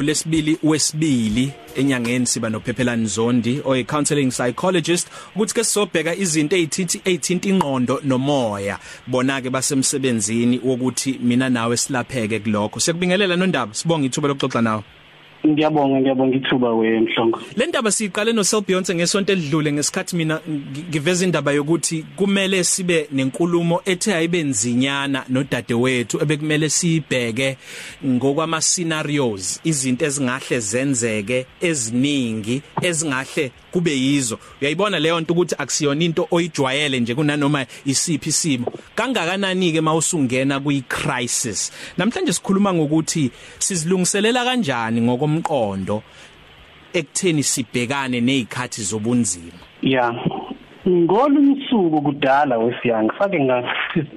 ulesibili 0.00 0.58
wesibili 0.62 1.52
enyangeni 1.76 2.26
siba 2.26 2.48
nophephelani 2.48 3.06
Zondi 3.06 3.60
oyi 3.64 3.84
counseling 3.84 4.30
psychologist 4.30 5.08
ukuthi 5.34 5.54
ke 5.54 5.64
sizobheka 5.64 6.14
izinto 6.14 6.56
ezithithi 6.56 7.00
ezithinta 7.04 7.48
ingqondo 7.48 8.00
nomoya. 8.04 8.78
Bona 9.06 9.40
ke 9.42 9.50
basemsebenzini 9.50 10.60
wokuthi 10.64 11.18
mina 11.22 11.48
nawe 11.50 11.76
silapheke 11.76 12.40
kulokho. 12.40 12.80
Sekubingelela 12.80 13.36
nondaba 13.36 13.74
sibonga 13.74 14.06
ithuba 14.06 14.28
lokuxoxa 14.28 14.62
nawe. 14.62 14.82
Ngiyabonga 15.46 16.00
ngiyabonga 16.00 16.36
ithuba 16.36 16.74
wemhlongo. 16.74 17.40
Le 17.56 17.66
ndaba 17.66 17.90
siqale 17.90 18.32
no 18.32 18.44
Sel 18.44 18.60
Beyonce 18.60 18.94
ngesonto 18.94 19.32
elidlule 19.32 19.72
ngesikhathi 19.72 20.16
mina 20.16 20.40
ngiveza 20.90 21.24
indaba 21.24 21.52
yokuthi 21.52 22.04
kumele 22.16 22.64
sibe 22.64 23.08
nenkulumo 23.12 23.80
ethe 23.84 24.14
ayibe 24.14 24.42
nzinyana 24.42 25.24
nodadewethu 25.28 26.22
ebekumele 26.22 26.68
sibheke 26.68 27.56
ngokwama 28.06 28.60
scenarios 28.60 29.60
izinto 29.64 30.04
ezingahle 30.04 30.60
zenzeke 30.60 31.46
eziningi 31.60 32.62
ezingahle 32.82 33.50
kube 33.72 33.90
yizo. 33.90 34.38
Uyayibona 34.60 34.98
leyo 34.98 35.20
nto 35.20 35.32
ukuthi 35.32 35.54
akusiyona 35.58 36.04
into 36.04 36.28
oyijwayele 36.30 37.00
nje 37.00 37.14
kunanoma 37.14 37.66
isiphi 37.84 38.28
isimo. 38.28 38.66
Kangakanani 38.94 39.72
ke 39.72 39.80
mawusungena 39.80 40.60
kwi 40.60 40.82
crisis 40.88 41.72
namhlanje 41.98 42.32
sikhuluma 42.32 42.74
ngokuthi 42.74 43.30
sizilungiselela 43.58 44.44
kanjani 44.44 45.00
ngokomqondo 45.00 46.02
ekutheni 46.92 47.42
sibhekane 47.42 48.20
nezikhathi 48.20 48.82
zobunzima? 48.82 49.60
Yeah 49.82 50.14
ngolumsuku 50.88 52.02
kudala 52.02 52.58
wesiyanga 52.58 53.14
fake 53.14 53.40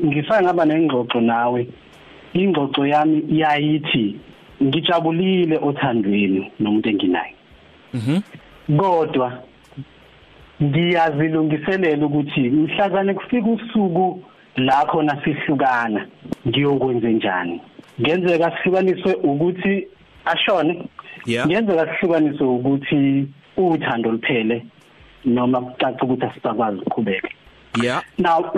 ngifake 0.05 0.43
ngaba 0.43 0.65
nengxoxo 0.65 1.21
nawe. 1.21 1.67
Ingxoxo 2.33 2.87
yami 2.87 3.23
yayithi 3.29 4.15
ngijabulile 4.63 5.57
othandweni 5.57 6.51
nomuntu 6.59 6.89
enginaye. 6.89 7.35
Mhm. 7.93 8.21
Kodwa 8.67 9.39
ngiyazilungiselela 10.63 12.05
ukuthi 12.05 12.39
mhlazane 12.49 13.13
kufika 13.13 13.49
usuku 13.49 14.23
la 14.55 14.85
khona 14.85 15.21
sihlukana 15.23 16.07
ngiyokwenza 16.47 17.09
njani? 17.09 17.61
Ngenzeka 18.01 18.51
sihlukaniswe 18.57 19.13
ukuthi 19.13 19.87
ashone? 20.25 20.89
Ngenzeka 21.27 21.95
sihlukaniswe 21.95 22.47
ukuthi 22.47 23.27
uthando 23.57 24.11
liphele 24.11 24.65
noma 25.25 25.61
kucaca 25.61 26.03
ukuthi 26.03 26.25
asisakwazi 26.25 26.77
ukuqhubeka. 26.77 27.29
Yeah 27.81 28.03
now 28.17 28.51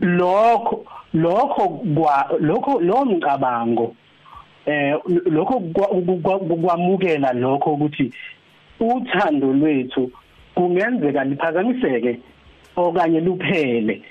lokho 0.00 0.84
lokho 1.14 1.68
kwa 1.68 2.30
lokho 2.40 2.80
lo 2.80 3.04
mcabango 3.04 3.94
eh 4.66 4.94
lokho 5.26 5.60
kwamukela 6.62 7.32
lokho 7.32 7.72
ukuthi 7.72 8.12
uthando 8.80 9.52
lwethu 9.52 10.10
kungenzeka 10.54 11.24
liphazamiseke 11.24 12.18
okanye 12.76 13.20
luphele. 13.20 14.02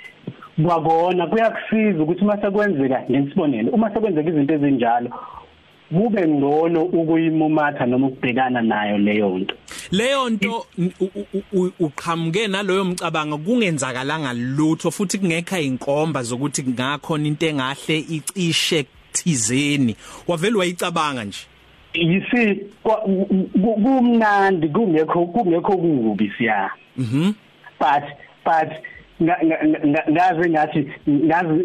Kwakona 0.64 1.28
kuyakusiza 1.28 2.03
ukuthi 2.03 2.25
mase 2.25 2.52
kwenzeka 2.52 3.03
ngesibonelo 3.09 3.72
uma 3.72 3.94
sekwenzeka 3.94 4.30
izinto 4.30 4.53
ezinjalo 4.53 5.09
kube 5.90 6.28
ngcono 6.28 6.84
ukuyimumatha 6.84 7.86
noma 7.86 8.08
ukubhekana 8.08 8.62
nayo 8.62 8.97
leyo 8.97 9.38
nto. 9.38 9.56
Leyo 9.92 10.30
nto 10.30 10.66
uqhamuke 11.80 12.47
naloyo 12.47 12.86
mcabango 12.86 13.38
kungenzakalanga 13.38 14.34
lutho 14.34 14.92
futhi 14.92 15.17
kungekho 15.17 15.58
inkomba 15.58 16.23
zokuthi 16.23 16.64
ngakhona 16.64 17.28
into 17.28 17.45
engahle 17.47 17.97
icishe 17.97 18.86
thizeni. 19.12 19.95
Wavele 20.28 20.58
wayicabanga 20.58 21.23
nje. 21.23 21.40
Yisi 21.93 22.65
kumnandi 23.83 24.69
kungekho 24.69 25.25
kungekho 25.25 25.77
kubi 25.77 26.31
siya. 26.37 26.69
Mhm. 26.97 27.33
But 27.79 28.03
but 28.45 28.69
ngaze 30.11 30.49
ngathi 30.49 30.91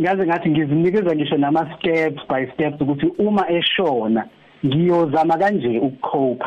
ngaze 0.01 0.27
ngathi 0.27 0.51
ngizinikeza 0.51 1.15
ngisho 1.15 1.37
nama 1.37 1.77
steps 1.77 2.23
by 2.29 2.47
steps 2.55 2.81
ukuthi 2.81 3.07
uma 3.19 3.51
eshona 3.51 4.27
ngiyozama 4.67 5.39
kanje 5.39 5.79
ukucope 5.79 6.45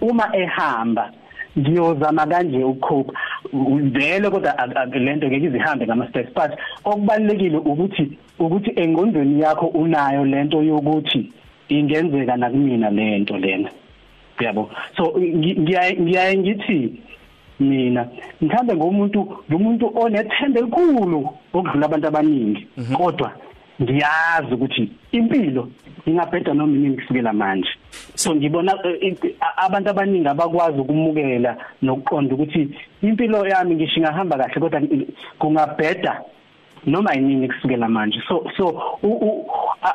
uma 0.00 0.36
ehamba 0.36 1.12
ngiyozama 1.58 2.26
kanje 2.26 2.64
ukucope 2.64 3.12
vele 3.82 4.30
kodwa 4.30 4.66
lento 4.92 5.26
ngeke 5.26 5.46
izihambe 5.46 5.86
ngama 5.86 6.08
steps 6.08 6.34
but 6.34 6.50
okubalekile 6.84 7.58
ukuthi 7.58 8.18
ukuthi 8.38 8.70
engqondweni 8.76 9.40
yakho 9.40 9.66
unayo 9.66 10.24
lento 10.24 10.62
yokuthi 10.62 11.32
ingenzeka 11.70 12.36
nakumina 12.36 12.90
lento 12.90 13.38
lena. 13.38 13.70
Yabo. 14.40 14.70
So 14.96 15.14
ngiyaye 15.18 16.36
ngithi 16.38 17.00
mina 17.60 18.08
ngikhambe 18.42 18.74
ngomuntu 18.74 19.20
ngomuntu 19.50 19.92
onethembe 19.94 20.60
elikhulu 20.60 21.28
okudlula 21.52 21.86
abantu 21.86 22.06
abaningi. 22.08 22.66
Mhm. 22.76 22.96
kodwa 22.96 23.32
ngiyazi 23.82 24.54
ukuthi 24.54 24.92
impilo 25.12 25.68
ingabheda 26.06 26.54
noma 26.54 26.76
yini 26.76 26.96
kusukela 26.96 27.32
manje. 27.32 27.68
So 28.14 28.34
ngibona 28.34 28.72
eh, 28.84 29.16
abantu 29.56 29.90
abaningi 29.90 30.28
abakwazi 30.28 30.80
ukumukela 30.80 31.56
nokuqonda 31.82 32.34
ukuthi 32.34 32.68
impilo 33.02 33.46
yami 33.46 33.74
ngisho 33.74 34.00
ingahamba 34.00 34.36
kahle 34.38 34.60
kodwa 34.60 34.80
kungabheda 35.38 36.22
noma 36.86 37.14
yini 37.14 37.48
kusukela 37.48 37.88
manje. 37.88 38.20
So 38.28 38.44
so 38.56 38.98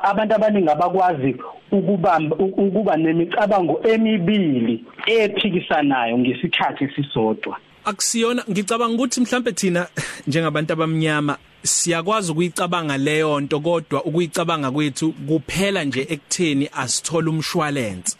abantu 0.03 0.35
abaningi 0.35 0.69
abakwazi 0.69 1.35
ukubamba 1.71 2.35
ukuba 2.35 2.97
nemicabango 2.97 3.81
emibili 3.83 4.83
ephikisanayo 5.07 6.17
ngesikhathi 6.17 6.83
esisodwa. 6.83 7.57
Akusiyona 7.85 8.43
ngicabanga 8.49 8.95
ukuthi 8.95 9.21
mhlambe 9.21 9.51
thina 9.51 9.87
njengabantu 10.27 10.73
abamnyama 10.73 11.37
siyakwazi 11.63 12.31
ukuyicabanga 12.31 12.97
leyo 12.97 13.39
nto 13.39 13.59
kodwa 13.59 14.03
ukuyicabanga 14.03 14.71
kwethu 14.71 15.11
kuphela 15.27 15.83
nje 15.83 16.01
ekutheni 16.09 16.69
asithola 16.73 17.29
umshwalense. 17.29 18.17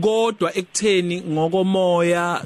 Kodwa 0.00 0.56
ekutheni 0.58 1.22
ngokomoya 1.22 2.44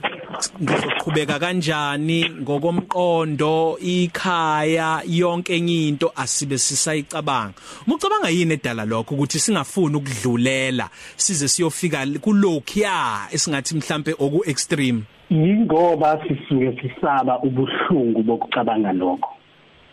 ngizoqhubeka 0.62 1.38
kanjani 1.38 2.30
ngokomqondo 2.42 3.78
ikhaya 3.80 5.03
yonke 5.06 5.56
into 5.56 6.12
asibe 6.16 6.58
sisayicabanga. 6.58 7.54
Umucabanga 7.86 8.28
yini 8.28 8.54
edala 8.54 8.84
lokho 8.84 9.14
ukuthi 9.14 9.38
singafuni 9.38 9.97
ukudlulela 9.97 10.88
size 11.16 11.48
siyofika 11.48 12.06
kulokhuya 12.20 13.28
esingathi 13.32 13.75
mhlambe 13.75 14.12
oku 14.19 14.44
extreme? 14.50 15.03
Yingoba 15.30 16.20
sisuke 16.28 16.80
sisaba 16.82 17.38
ubuhlungu 17.42 18.22
bokucabanga 18.22 18.92
lokho. 18.92 19.30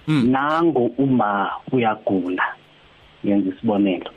Hmm. 0.05 0.31
nango 0.31 0.91
uma 0.97 1.51
uyagula. 1.71 2.43
Yenza 3.23 3.49
isibonelo. 3.49 4.11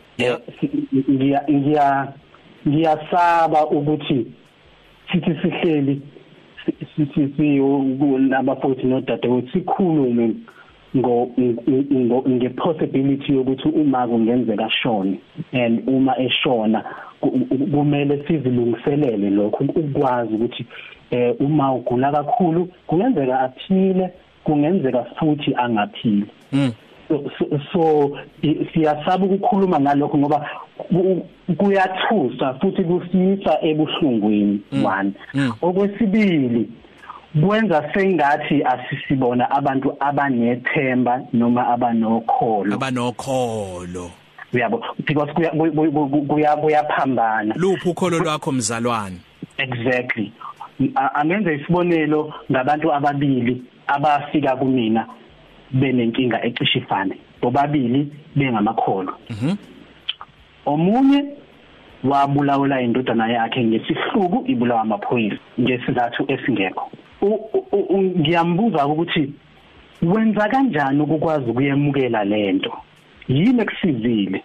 Ngiya 1.10 1.44
ngiya 1.50 2.12
ngiyasaba 2.69 3.66
ukuthi 3.66 4.26
sithi 5.12 5.37
sihleli 5.43 6.03
sithi 6.97 7.31
sinabafowethu 7.37 8.87
nodadewethu 8.87 9.53
sikhulume 9.53 10.34
ngo 10.97 11.28
nge 12.28 12.49
possibility 12.49 13.33
yokuthi 13.33 13.69
uma 13.69 14.06
kungenzeka 14.06 14.71
shone 14.71 15.21
and 15.53 15.83
uma 15.89 16.19
eshona 16.19 16.84
kumele 17.21 18.25
sizilungiselele 18.27 19.31
lokho 19.31 19.65
ukwazi 19.65 20.34
ukuthi 20.34 20.67
eh 21.11 21.34
uma 21.41 21.75
ugula 21.75 22.12
kakhulu 22.12 22.69
kungenzeka 22.87 23.41
aphile 23.41 24.11
kungenzeka 24.44 25.05
futhi 25.05 25.55
angaphili 25.55 26.27
mm. 26.53 26.73
So, 27.73 28.11
siyasaba 28.73 29.27
ukukhuluma 29.27 29.81
ngalokho 29.81 30.19
ngoba 30.19 30.49
kuyathusa 31.57 32.55
futhi 32.55 32.85
kusiyisa 32.85 33.59
ebuhlungwini 33.62 34.61
mm. 34.73 34.85
one. 34.85 35.12
Mm. 35.35 35.53
okwesibili 35.62 36.69
kwenza 37.41 37.91
sengathi 37.94 38.65
asisibona 38.65 39.50
abantu 39.50 39.97
abanethemba 40.00 41.23
noma 41.32 41.69
abanokholo. 41.69 42.75
Abanokholo. 42.75 44.11
Uyabo 44.53 44.85
because 45.06 45.32
kuya 46.29 46.56
kuyaphambana. 46.56 47.55
Luphi 47.56 47.88
ukholo 47.88 48.19
lwakho 48.19 48.53
mzalwane? 48.53 49.17
Exactly. 49.59 50.32
Angenza 51.15 51.53
isibonelo 51.53 52.35
ngabantu 52.50 52.94
ababili 52.94 53.62
abafika 53.87 54.56
kumina 54.56 55.06
benenkinga 55.73 56.45
ecishe 56.45 56.79
ifane 56.79 57.17
bobabili 57.43 58.13
bengamakholo 58.37 59.13
mhm 59.31 59.57
omunye 60.67 61.25
wabulawula 62.05 62.81
indodana 62.81 63.29
yakhe 63.29 63.65
ngesihluku 63.65 64.45
ibulawa 64.47 64.81
amaphoyisa 64.81 65.37
ngesizathu 65.61 66.25
esingekho. 66.29 66.91
Ngiyambuza 68.19 68.87
ukuthi 68.87 69.33
wenza 70.03 70.49
kanjani 70.49 71.01
ukukwazi 71.03 71.51
ukuyemukela 71.51 72.25
lento 72.25 72.73
yini 73.29 73.63
ekusizile? 73.63 74.43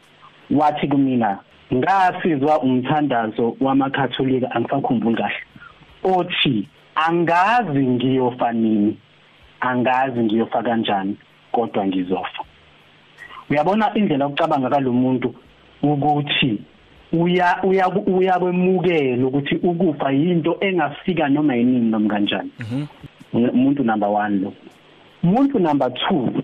Wathi 0.52 0.88
kumina 0.88 1.40
ngasizwa 1.74 2.62
umthandazo 2.62 3.56
wamakatholika 3.62 4.52
angisakhumbuli 4.52 5.16
kahle. 5.16 5.42
Othi 6.04 6.68
angazi 6.96 7.80
ngiyofa 7.80 8.52
nini. 8.52 8.98
Angazi 9.60 10.20
ngiyofa 10.20 10.64
kanjani 10.64 11.18
kodwa 11.52 11.88
ngizofa. 11.88 12.44
Uyabona 13.50 13.94
indlela 13.94 14.26
yokucabanga 14.26 14.70
kalomuntu 14.70 15.36
ukuthi 15.84 16.62
uya 17.14 17.64
uya 17.64 17.88
uyakwemukela 17.90 19.28
ukuthi 19.28 19.56
ukufa 19.56 20.12
yinto 20.12 20.58
engafika 20.60 21.30
noma 21.30 21.56
yinini 21.56 21.90
noma 21.90 22.10
kanjani. 22.10 22.52
Umuntu 23.34 23.84
number 23.84 24.10
1 24.10 24.42
lo. 24.42 24.54
Umuntu 25.24 25.60
number 25.60 25.88
2 25.88 26.42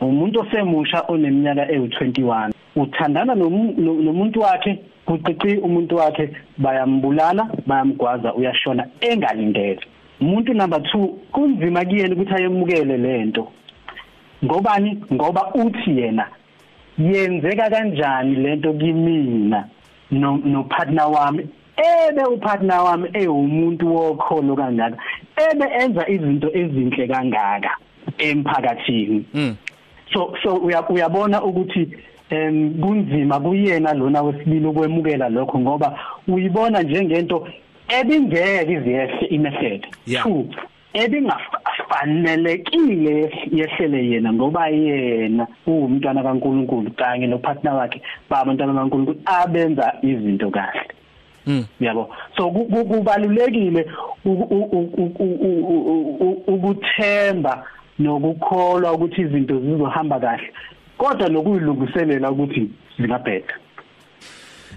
umuntu 0.00 0.40
osemusha 0.40 1.04
oneminyaka 1.08 1.64
ewu21 1.72 2.52
uthandana 2.76 3.34
nomuntu 3.34 4.40
wakhe 4.40 4.78
kucici 5.06 5.56
umuntu 5.56 5.96
wakhe 5.96 6.30
bayambulala 6.58 7.48
bayamgwaza 7.66 8.34
uyashona 8.34 8.86
engalindele. 9.00 9.80
Umuntu 10.24 10.54
number 10.54 10.80
2 10.80 11.08
kunzima 11.32 11.84
kuyena 11.84 12.14
ukuthi 12.14 12.34
ayemukele 12.34 12.96
lento 12.96 13.48
ngobani? 14.44 15.02
Ngoba 15.12 15.54
uthi 15.54 15.90
yena 16.00 16.26
yenzeka 16.98 17.70
kanjani 17.70 18.34
lento 18.34 18.72
kimina 18.72 19.68
no 20.10 20.40
no 20.44 20.64
partner 20.64 21.06
wami? 21.06 21.48
Ebe 21.76 22.24
upartner 22.24 22.80
wami 22.80 23.08
ewumuntu 23.12 23.94
wokholo 23.94 24.56
kangaka 24.56 24.96
ebe 25.50 25.64
enza 25.80 26.08
izinto 26.08 26.48
ezinhle 26.54 27.08
kangaka 27.08 27.70
emphakathini. 28.18 29.24
Mm. 29.34 29.56
so 30.12 30.34
so 30.42 30.56
uyabona 30.88 31.42
ukuthi 31.42 31.90
em 32.30 32.80
kunzima 32.80 33.40
kuyena 33.40 33.94
lona 33.94 34.22
wesibili 34.22 34.66
ukwemukela 34.66 35.28
lokho 35.28 35.58
ngoba 35.58 35.98
uyibona 36.28 36.82
njengento 36.82 37.48
ebingeke 37.88 38.72
izehle 38.72 39.26
imehlele 39.26 39.88
two 40.22 40.46
ebingafanelekile 40.92 43.32
yehlele 43.52 44.10
yena 44.10 44.32
ngoba 44.32 44.68
yena 44.68 45.46
uwumntwana 45.66 46.22
kaNkuluNkulu 46.22 46.90
kanye 46.90 47.26
nopartner 47.26 47.74
wakhe 47.74 48.02
babantwana 48.30 48.74
kaNkuluNkulu 48.74 49.20
abenza 49.24 49.94
izinto 50.02 50.50
kahle 50.50 50.94
Mm. 51.46 51.64
Yabo. 51.80 52.10
So 52.36 52.50
kubalulekile 52.50 53.86
ukuthemba 56.46 57.66
nokukholwa 57.98 58.92
ukuthi 58.92 59.20
izinto 59.20 59.60
zizohamba 59.60 60.20
kahle. 60.20 60.52
Kodwa 60.98 61.28
nokuyilungiselela 61.28 62.30
ukuthi 62.30 62.70
zingabheda. 62.98 63.54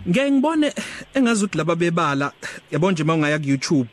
Ngeke 0.09 0.31
ngibone 0.31 0.74
engazi 1.13 1.45
ukuthi 1.45 1.57
laba 1.57 1.75
bebala 1.75 2.31
yabo 2.71 2.91
nje 2.91 3.03
mawungaya 3.03 3.39
ku 3.39 3.45
YouTube 3.49 3.89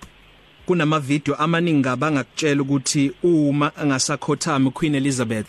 kunama 0.66 1.00
video 1.00 1.34
amaningi 1.34 1.88
abangakutshela 1.88 2.62
ukuthi 2.62 3.12
uma 3.22 3.76
angasakhothami 3.76 4.70
Queen 4.70 4.94
Elizabeth 4.94 5.46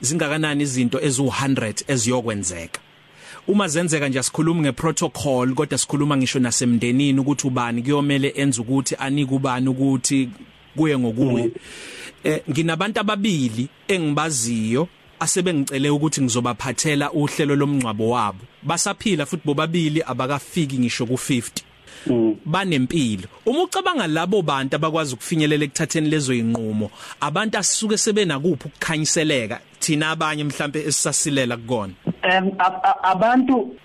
zingakanani 0.00 0.62
izinto 0.62 0.98
ezu100 0.98 1.84
eziyokwenzeka? 1.88 2.80
Uma 3.46 3.68
zenzeka 3.68 4.08
nje 4.08 4.22
sikhuluma 4.22 4.60
ngeprotocol 4.60 5.54
kodwa 5.54 5.78
sikhuluma 5.78 6.16
ngisho 6.16 6.38
nasemndenini 6.38 7.20
ukuthi 7.20 7.46
ubani 7.46 7.82
kuyomela 7.82 8.28
enze 8.34 8.60
ukuthi 8.60 8.96
anike 8.98 9.34
ubani 9.34 9.68
ukuthi 9.68 10.28
kuye 10.76 10.98
ngokuye. 10.98 11.50
Eh 12.24 12.42
nginabantu 12.50 13.00
ababili 13.00 13.68
engibaziyo 13.88 14.88
asebengicele 15.20 15.90
ukuthi 15.90 16.22
ngizobaphathela 16.22 17.12
uhlelo 17.12 17.56
lomncwabo 17.56 18.08
wabo. 18.08 18.44
Basaphila 18.62 19.26
futhi 19.26 19.42
bobabili 19.44 20.02
abakafiki 20.06 20.78
ngisho 20.78 21.04
ku50 21.04 21.71
banempilo. 22.44 23.28
Uma 23.46 23.62
ucabanga 23.62 24.06
labo 24.06 24.42
bantu 24.42 24.76
abakwazi 24.76 25.14
ukufinyelela 25.14 25.64
ekuthatheni 25.64 26.08
lezo 26.08 26.34
inqumo 26.34 26.90
abantu 27.20 27.58
asisuke 27.58 27.96
sebenakuphi 27.96 28.68
ukukhanyiseleka 28.68 29.60
thina 29.80 30.10
abanye 30.10 30.44
mhlambe 30.44 30.80
esisasilela 30.80 31.56
kukona? 31.56 31.92
Em 32.22 32.50
abantu 33.02 33.76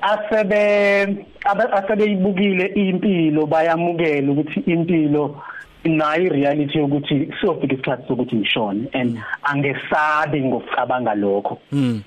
asebe 0.00 1.26
asebeyibukile 1.72 2.66
impilo 2.74 3.46
bayamukela 3.46 4.32
ukuthi 4.32 4.60
impilo 4.60 5.42
nayo 5.84 6.28
reality 6.28 6.80
ukuthi 6.80 7.28
siyofika 7.40 7.74
isikhathi 7.74 8.08
sokuthi 8.08 8.36
ngishone 8.36 8.88
and 8.92 9.18
angesabi 9.42 10.40
ngokucabanga 10.40 11.14
lokho. 11.14 11.58
Mm 11.72 12.02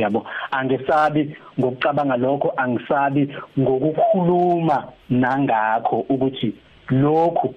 yabo 0.00 0.26
angesabi 0.50 1.36
ngokucabanga 1.58 2.16
lokho 2.16 2.52
angisabi 2.56 3.28
ngokukhuluma 3.58 4.84
nangakho 5.10 6.04
ukuthi 6.08 6.54
lokhu 6.90 7.54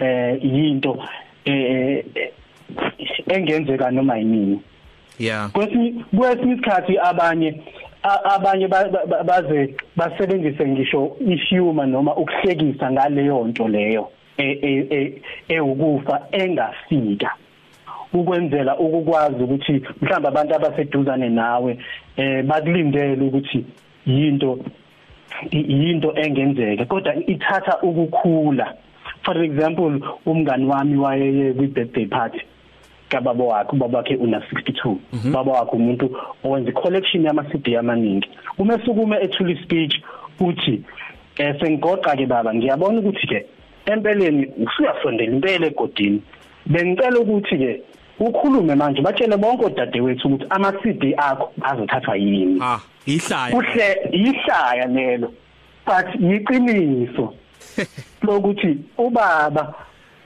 eh 0.00 0.38
yinto 0.44 0.98
eh 1.44 2.04
engenzeka 3.28 3.90
noma 3.90 4.16
yini 4.18 4.60
yeah 5.18 5.50
kwesinye 5.52 5.94
isikhathi 6.52 6.98
abanye 6.98 7.60
abanye 8.02 8.68
baze 9.26 9.74
basebenzise 9.96 10.68
ngisho 10.68 11.16
ihumor 11.50 11.86
noma 11.86 12.16
ukuhlekisa 12.16 12.90
ngaleyo 12.92 13.44
nto 13.44 13.68
leyo 13.68 14.08
ewukufa 15.48 16.20
engafika. 16.32 17.30
Ukwenzela 18.12 18.78
ukukwazi 18.78 19.42
ukuthi 19.42 19.82
mhlawumbe 20.02 20.28
abantu 20.28 20.54
abaseduzane 20.54 21.28
nawe 21.28 21.78
eh 22.16 22.44
bakulindele 22.44 23.22
ukuthi 23.22 23.64
yinto 24.06 24.58
yinto 25.52 26.14
engenzeka. 26.16 26.84
Kodwa 26.84 27.14
ithatha 27.14 27.78
ukukhula. 27.82 28.74
For 29.22 29.42
example 29.44 30.00
umngani 30.26 30.66
wami 30.66 30.96
wayeye 30.96 31.52
kwi 31.52 31.66
birthday 31.66 32.06
party 32.06 32.40
kababa 33.08 33.44
wakhe 33.44 33.76
ubaba 33.76 33.98
wakhe 33.98 34.16
una 34.16 34.38
62 34.38 34.96
mhm. 35.12 35.32
baba 35.32 35.52
wakhe 35.52 35.76
umuntu 35.76 36.16
owenza 36.44 36.72
collection 36.72 37.24
yama 37.24 37.44
CD 37.44 37.76
amaningi. 37.76 38.28
Uma 38.58 38.74
esukume 38.74 39.16
ethula 39.20 39.54
speech 39.62 40.00
uthi 40.40 40.82
eh 41.38 41.60
sengigoqa 41.60 42.16
ke 42.16 42.26
baba 42.26 42.54
ngiyabona 42.54 43.00
ukuthi 43.00 43.26
ke 43.26 43.46
empeleni 43.86 44.46
usuyasondela 44.66 45.32
impela 45.32 45.66
egodini. 45.66 46.22
Bengicela 46.66 47.20
ukuthi 47.20 47.58
ke 47.58 47.82
ukhulume 48.20 48.74
manje 48.74 49.02
batshele 49.02 49.36
bonke 49.36 49.64
odadewethu 49.64 50.28
ukuthi 50.28 50.46
ama 50.50 50.72
CD 50.72 51.14
akho 51.16 51.52
azothathwa 51.62 52.16
yini. 52.16 52.58
Ah 52.62 52.80
ihlaya. 53.06 53.50
Kuhle 53.50 53.98
ihlaya 54.12 54.86
lelo 54.86 55.32
but 55.86 56.06
yiqiniso 56.20 57.34
lokuthi 58.22 58.78
ubaba 58.98 59.74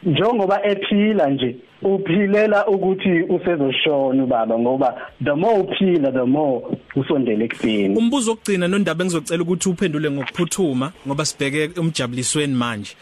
njengoba 0.02 0.66
ephila 0.66 1.30
nje 1.30 1.56
uphilela 1.82 2.66
ukuthi 2.66 3.22
usezoshona 3.22 4.24
ubaba 4.24 4.58
ngoba 4.58 4.94
the 5.24 5.34
more 5.34 5.60
uphila 5.60 6.12
the 6.12 6.24
more 6.24 6.62
usondele 6.96 7.44
ekufeni 7.44 7.96
umbuzo 7.96 8.32
ogcina 8.32 8.68
nondaba 8.68 9.04
engizocela 9.04 9.42
ukuthi 9.42 9.68
uphendule 9.68 10.10
ngokuphuthuma 10.10 10.92
ngoba 11.06 11.24
sibheke 11.24 11.80
umjabulisweni 11.80 12.54
manje. 12.54 12.96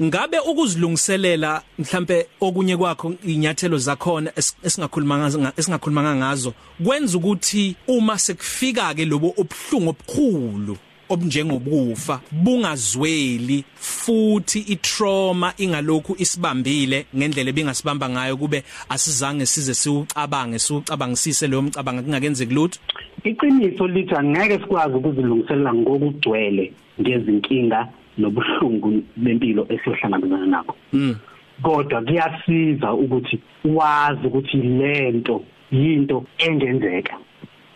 Ngabe 0.00 0.38
ukuzilungiselela 0.38 1.62
mhlambe 1.78 2.26
okunye 2.40 2.76
kwakho 2.76 3.14
inyathelo 3.26 3.78
zakhona 3.78 4.32
esingakhuluma 4.36 5.52
esingakhuluma 5.56 6.16
ngazo 6.16 6.54
kwenza 6.84 7.18
ukuthi 7.18 7.76
uma 7.88 8.18
sekufika 8.18 8.94
ke 8.94 9.04
lobo 9.04 9.34
obhlungu 9.36 9.90
obukhulu 9.90 10.76
obunjengobufa 11.12 12.20
bungazweli 12.32 13.64
futhi 13.74 14.60
itrauma 14.60 15.52
ingalokhu 15.58 16.16
isibambile 16.18 17.06
ngendlela 17.16 17.50
ebingasibamba 17.50 18.08
ngayo 18.08 18.36
kube 18.36 18.64
asizange 18.88 19.46
size 19.46 19.74
siucabange 19.74 20.58
siucabangisise 20.58 21.46
leyo 21.46 21.62
mcabanga 21.62 22.02
kungakenzeki 22.02 22.54
lutho? 22.54 22.80
Iqiniso 23.24 23.86
lithi 23.86 24.14
angeke 24.14 24.58
sikwazi 24.58 24.94
ukuzilungiselela 24.94 25.74
ngokugcwele 25.74 26.72
ngezinkinga 27.00 27.88
nobuhlungu 28.18 29.02
bempilo 29.16 29.66
esiyohlangabezana 29.68 30.46
nakho 30.46 30.76
mm. 30.92 31.16
Kodwa 31.62 32.02
kuyasiza 32.02 32.92
ukuthi 32.92 33.38
wazi 33.64 34.26
ukuthi 34.26 34.56
lento 34.56 35.44
yinto 35.72 36.24
engenzeka. 36.38 37.16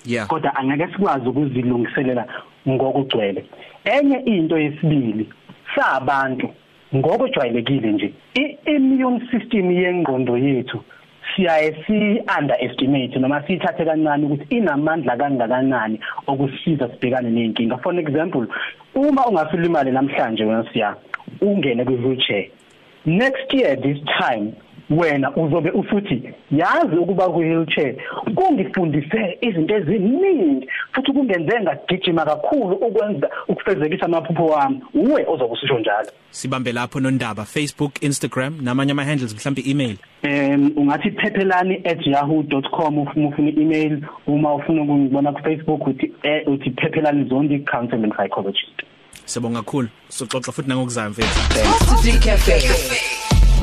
Yeah. 0.06 0.26
Kodwa 0.26 0.56
angeke 0.56 0.92
sikwazi 0.92 1.28
ukuzilungiselela 1.28 2.26
ngokugcwele. 2.68 3.44
Enye 3.84 4.16
into 4.16 4.58
yesibili 4.58 5.28
sabantu 5.74 6.48
ngokujwayelekile 6.94 7.92
nje 7.92 8.12
i-immune 8.34 9.20
system 9.30 9.70
yengqondo 9.70 10.38
yethu 10.38 10.80
siyaye 11.36 11.84
si 11.86 12.22
underestimate 12.38 13.18
noma 13.18 13.42
sithathe 13.46 13.84
kancane 13.84 14.26
ukuthi 14.26 14.56
inamandla 14.56 15.16
kangakanani 15.16 16.00
okusisiza 16.26 16.88
sibhekane 16.88 17.30
nenkinga 17.30 17.78
for 17.78 17.98
example 17.98 18.46
uma 18.94 19.26
ungasulimali 19.26 19.90
namhlanje 19.90 20.44
wena 20.44 20.64
siya 20.72 20.96
ungene 21.40 21.84
kwi 21.84 21.94
wheelchair 21.94 22.46
next 23.06 23.54
year 23.54 23.80
this 23.80 23.98
time 24.18 24.52
wena 24.90 25.36
uzobe 25.36 25.70
usuthi 25.70 26.22
yazi 26.50 26.96
ukuba 26.96 27.28
ku 27.28 27.38
wheelchair 27.38 27.94
kungifundise 28.34 29.38
izinto 29.40 29.74
eziningi 29.76 30.68
futhi 30.92 31.12
kungenze 31.12 31.60
ngagijima 31.60 32.24
kakhulu 32.24 32.76
ukwenza 32.76 33.30
ukufezekisa 33.48 34.04
amaphupho 34.06 34.46
wami. 34.46 34.80
Uwe 34.94 35.24
ozobe 35.28 35.52
usisho 35.52 35.78
njalo. 35.78 36.08
Sibambe 36.30 36.72
lapho 36.72 37.00
nondaba 37.00 37.44
Facebook 37.44 38.02
Instagram 38.02 38.58
namanye 38.62 38.92
ama 38.92 39.04
handles 39.04 39.34
mhlawumbe 39.34 39.62
email 39.70 39.96
um 40.24 40.72
ungathi 40.76 41.10
phephelani@yahoo.com 41.10 42.98
ufuna 42.98 43.28
ufuna 43.28 43.48
email 43.50 44.00
uma 44.26 44.54
ufuna 44.54 44.82
ukungibona 44.82 45.32
ku 45.32 45.40
Facebook 45.42 45.86
uthi 45.86 46.12
eh, 46.22 46.42
uthi 46.48 46.70
phephelani 46.70 47.28
zondi 47.28 47.58
counseling 47.58 48.10
psychologist. 48.10 48.82
Sibonga 49.24 49.58
kakhulu. 49.58 49.88
Soxoxa 50.08 50.52
futhi 50.52 50.68
nangokuzayo 50.68 51.10
mfethu. 51.10 51.38
Positive 51.90 52.18
Cafe. 52.18 53.25